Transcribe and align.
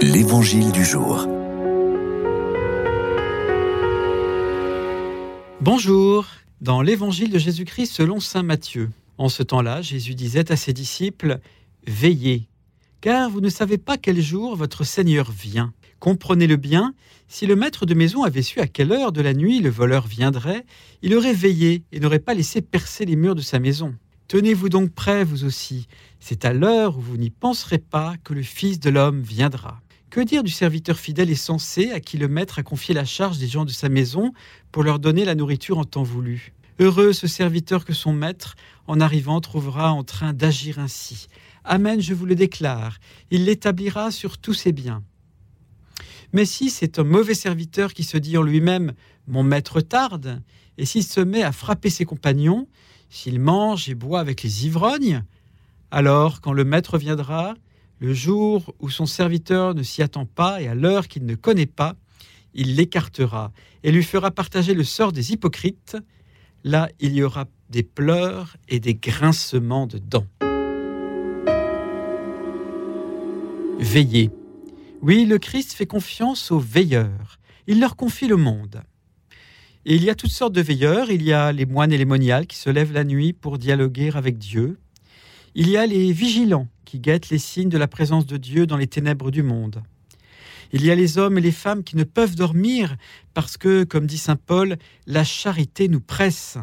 L'Évangile 0.00 0.70
du 0.70 0.84
jour. 0.84 1.26
Bonjour, 5.60 6.26
dans 6.60 6.82
l'Évangile 6.82 7.32
de 7.32 7.38
Jésus-Christ 7.38 7.92
selon 7.92 8.20
Saint 8.20 8.44
Matthieu. 8.44 8.90
En 9.18 9.28
ce 9.28 9.42
temps-là, 9.42 9.82
Jésus 9.82 10.14
disait 10.14 10.52
à 10.52 10.56
ses 10.56 10.72
disciples, 10.72 11.40
Veillez, 11.86 12.46
car 13.00 13.28
vous 13.28 13.40
ne 13.40 13.48
savez 13.48 13.76
pas 13.76 13.98
quel 13.98 14.20
jour 14.20 14.54
votre 14.54 14.84
Seigneur 14.84 15.32
vient. 15.32 15.72
Comprenez-le 15.98 16.56
bien, 16.56 16.94
si 17.26 17.46
le 17.46 17.56
maître 17.56 17.84
de 17.84 17.94
maison 17.94 18.22
avait 18.22 18.42
su 18.42 18.60
à 18.60 18.68
quelle 18.68 18.92
heure 18.92 19.10
de 19.10 19.20
la 19.20 19.34
nuit 19.34 19.58
le 19.58 19.70
voleur 19.70 20.06
viendrait, 20.06 20.64
il 21.02 21.12
aurait 21.16 21.34
veillé 21.34 21.82
et 21.90 21.98
n'aurait 21.98 22.20
pas 22.20 22.34
laissé 22.34 22.62
percer 22.62 23.04
les 23.04 23.16
murs 23.16 23.34
de 23.34 23.42
sa 23.42 23.58
maison. 23.58 23.96
Tenez-vous 24.28 24.68
donc 24.68 24.92
prêts, 24.92 25.24
vous 25.24 25.44
aussi. 25.44 25.88
C'est 26.20 26.44
à 26.44 26.52
l'heure 26.52 26.98
où 26.98 27.00
vous 27.00 27.16
n'y 27.16 27.30
penserez 27.30 27.78
pas 27.78 28.14
que 28.22 28.34
le 28.34 28.42
Fils 28.42 28.78
de 28.78 28.90
l'homme 28.90 29.22
viendra. 29.22 29.80
Que 30.10 30.20
dire 30.20 30.42
du 30.42 30.50
serviteur 30.50 30.98
fidèle 30.98 31.28
et 31.28 31.34
sensé 31.34 31.90
à 31.90 32.00
qui 32.00 32.16
le 32.16 32.28
maître 32.28 32.58
a 32.58 32.62
confié 32.62 32.94
la 32.94 33.04
charge 33.04 33.36
des 33.36 33.46
gens 33.46 33.66
de 33.66 33.70
sa 33.70 33.90
maison 33.90 34.32
pour 34.72 34.82
leur 34.82 34.98
donner 34.98 35.26
la 35.26 35.34
nourriture 35.34 35.76
en 35.76 35.84
temps 35.84 36.02
voulu? 36.02 36.54
Heureux 36.78 37.12
ce 37.12 37.26
serviteur 37.26 37.84
que 37.84 37.92
son 37.92 38.14
maître, 38.14 38.54
en 38.86 39.00
arrivant, 39.00 39.42
trouvera 39.42 39.92
en 39.92 40.04
train 40.04 40.32
d'agir 40.32 40.78
ainsi. 40.78 41.26
Amen, 41.62 42.00
je 42.00 42.14
vous 42.14 42.24
le 42.24 42.36
déclare, 42.36 42.98
il 43.30 43.44
l'établira 43.44 44.10
sur 44.10 44.38
tous 44.38 44.54
ses 44.54 44.72
biens. 44.72 45.02
Mais 46.32 46.46
si 46.46 46.70
c'est 46.70 46.98
un 46.98 47.04
mauvais 47.04 47.34
serviteur 47.34 47.92
qui 47.92 48.04
se 48.04 48.16
dit 48.16 48.38
en 48.38 48.42
lui-même 48.42 48.94
Mon 49.26 49.42
maître 49.42 49.82
tarde, 49.82 50.40
et 50.78 50.86
s'il 50.86 51.04
se 51.04 51.20
met 51.20 51.42
à 51.42 51.52
frapper 51.52 51.90
ses 51.90 52.06
compagnons, 52.06 52.66
s'il 53.10 53.40
mange 53.40 53.90
et 53.90 53.94
boit 53.94 54.20
avec 54.20 54.42
les 54.42 54.64
ivrognes, 54.64 55.22
alors 55.90 56.40
quand 56.40 56.54
le 56.54 56.64
maître 56.64 56.96
viendra, 56.96 57.54
le 58.00 58.14
jour 58.14 58.74
où 58.78 58.90
son 58.90 59.06
serviteur 59.06 59.74
ne 59.74 59.82
s'y 59.82 60.02
attend 60.02 60.24
pas 60.24 60.62
et 60.62 60.68
à 60.68 60.74
l'heure 60.74 61.08
qu'il 61.08 61.26
ne 61.26 61.34
connaît 61.34 61.66
pas, 61.66 61.96
il 62.54 62.76
l'écartera 62.76 63.52
et 63.82 63.90
lui 63.90 64.04
fera 64.04 64.30
partager 64.30 64.74
le 64.74 64.84
sort 64.84 65.12
des 65.12 65.32
hypocrites. 65.32 65.96
Là, 66.64 66.88
il 67.00 67.14
y 67.14 67.22
aura 67.22 67.46
des 67.70 67.82
pleurs 67.82 68.56
et 68.68 68.80
des 68.80 68.94
grincements 68.94 69.86
de 69.86 69.98
dents. 69.98 70.26
Veillez. 73.80 74.30
Oui, 75.02 75.24
le 75.24 75.38
Christ 75.38 75.72
fait 75.72 75.86
confiance 75.86 76.50
aux 76.50 76.58
veilleurs. 76.58 77.38
Il 77.66 77.80
leur 77.80 77.96
confie 77.96 78.26
le 78.26 78.36
monde. 78.36 78.82
Et 79.84 79.94
il 79.94 80.04
y 80.04 80.10
a 80.10 80.14
toutes 80.14 80.30
sortes 80.30 80.52
de 80.52 80.60
veilleurs. 80.60 81.10
Il 81.10 81.22
y 81.22 81.32
a 81.32 81.52
les 81.52 81.66
moines 81.66 81.92
et 81.92 81.98
les 81.98 82.04
moniales 82.04 82.46
qui 82.46 82.56
se 82.56 82.70
lèvent 82.70 82.92
la 82.92 83.04
nuit 83.04 83.32
pour 83.32 83.58
dialoguer 83.58 84.10
avec 84.14 84.38
Dieu. 84.38 84.78
Il 85.54 85.68
y 85.68 85.76
a 85.76 85.86
les 85.86 86.12
vigilants 86.12 86.68
qui 86.84 87.00
guettent 87.00 87.30
les 87.30 87.38
signes 87.38 87.68
de 87.68 87.78
la 87.78 87.88
présence 87.88 88.26
de 88.26 88.36
Dieu 88.36 88.66
dans 88.66 88.76
les 88.76 88.86
ténèbres 88.86 89.30
du 89.30 89.42
monde. 89.42 89.82
Il 90.72 90.84
y 90.84 90.90
a 90.90 90.94
les 90.94 91.16
hommes 91.16 91.38
et 91.38 91.40
les 91.40 91.52
femmes 91.52 91.82
qui 91.82 91.96
ne 91.96 92.04
peuvent 92.04 92.34
dormir 92.34 92.96
parce 93.32 93.56
que, 93.56 93.84
comme 93.84 94.06
dit 94.06 94.18
Saint 94.18 94.36
Paul, 94.36 94.76
la 95.06 95.24
charité 95.24 95.88
nous 95.88 96.00
presse. 96.00 96.58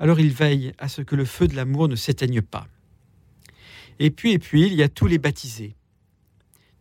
Alors 0.00 0.20
ils 0.20 0.32
veillent 0.32 0.72
à 0.78 0.88
ce 0.88 1.02
que 1.02 1.16
le 1.16 1.24
feu 1.24 1.46
de 1.46 1.54
l'amour 1.54 1.88
ne 1.88 1.96
s'éteigne 1.96 2.42
pas. 2.42 2.66
Et 4.00 4.10
puis, 4.10 4.32
et 4.32 4.38
puis, 4.38 4.66
il 4.66 4.74
y 4.74 4.82
a 4.82 4.88
tous 4.88 5.06
les 5.06 5.18
baptisés. 5.18 5.74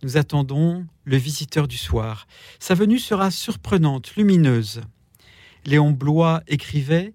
Nous 0.04 0.18
attendons 0.18 0.86
le 1.06 1.18
visiteur 1.18 1.68
du 1.68 1.78
soir. 1.78 2.28
Sa 2.60 2.76
venue 2.76 3.00
sera 3.00 3.32
surprenante, 3.32 4.16
lumineuse. 4.16 4.82
Léon 5.66 5.92
Blois 5.92 6.44
écrivait 6.48 7.14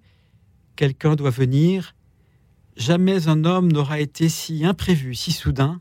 Quelqu'un 0.75 1.15
doit 1.15 1.31
venir. 1.31 1.95
Jamais 2.77 3.28
un 3.28 3.45
homme 3.45 3.70
n'aura 3.70 4.01
été 4.01 4.28
si 4.28 4.65
imprévu, 4.65 5.15
si 5.15 5.33
soudain. 5.33 5.81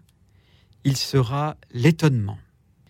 Il 0.84 0.98
sera 0.98 1.58
l'étonnement. 1.74 2.38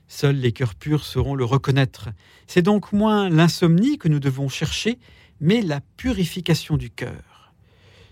Seuls 0.07 0.37
les 0.37 0.51
cœurs 0.51 0.75
purs 0.75 1.05
sauront 1.05 1.35
le 1.35 1.45
reconnaître. 1.45 2.09
C'est 2.47 2.61
donc 2.61 2.91
moins 2.93 3.29
l'insomnie 3.29 3.97
que 3.97 4.09
nous 4.09 4.19
devons 4.19 4.49
chercher, 4.49 4.99
mais 5.39 5.61
la 5.61 5.81
purification 5.97 6.77
du 6.77 6.89
cœur. 6.89 7.53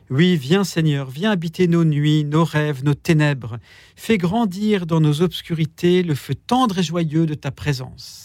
Oui, 0.10 0.38
viens 0.38 0.64
Seigneur, 0.64 1.10
viens 1.10 1.32
habiter 1.32 1.68
nos 1.68 1.84
nuits, 1.84 2.24
nos 2.24 2.44
rêves, 2.44 2.84
nos 2.84 2.96
ténèbres. 2.96 3.60
Fais 3.96 4.18
grandir 4.18 4.88
dans 4.88 5.00
nos 5.00 5.22
obscurités 5.22 6.02
le 6.02 6.16
feu 6.16 6.34
tendre 6.34 6.80
et 6.80 6.84
joyeux 6.84 7.28
de 7.28 7.36
ta 7.36 7.52
présence. 7.52 8.18